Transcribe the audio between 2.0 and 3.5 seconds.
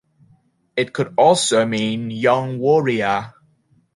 'young warrior'.